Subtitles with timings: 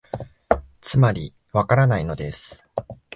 [0.81, 2.63] つまり、わからないのです